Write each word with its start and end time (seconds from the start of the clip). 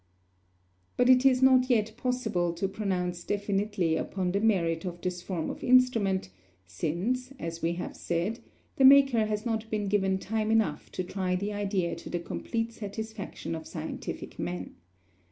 But 0.97 1.09
it 1.11 1.27
is 1.27 1.43
not 1.43 1.69
yet 1.69 1.95
possible 1.95 2.53
to 2.53 2.67
pronounce 2.67 3.23
definitely 3.23 3.95
upon 3.95 4.31
the 4.31 4.39
merit 4.39 4.83
of 4.83 4.99
this 4.99 5.21
form 5.21 5.51
of 5.51 5.63
instrument, 5.63 6.31
since, 6.65 7.31
as 7.37 7.61
we 7.61 7.73
have 7.73 7.95
said, 7.95 8.39
the 8.77 8.83
maker 8.83 9.27
has 9.27 9.45
not 9.45 9.69
been 9.69 9.87
given 9.87 10.17
time 10.17 10.49
enough 10.49 10.91
to 10.93 11.03
try 11.03 11.35
the 11.35 11.53
idea 11.53 11.95
to 11.97 12.09
the 12.09 12.17
complete 12.19 12.73
satisfaction 12.73 13.53
of 13.53 13.67
scientific 13.67 14.39
men. 14.39 14.73